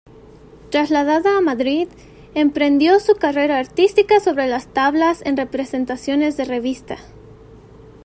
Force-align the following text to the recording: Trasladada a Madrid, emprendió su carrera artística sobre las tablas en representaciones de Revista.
Trasladada 0.71 1.37
a 1.37 1.41
Madrid, 1.41 1.87
emprendió 2.33 2.99
su 2.99 3.13
carrera 3.17 3.59
artística 3.59 4.19
sobre 4.19 4.47
las 4.47 4.65
tablas 4.73 5.21
en 5.25 5.37
representaciones 5.37 6.37
de 6.37 6.45
Revista. 6.45 6.97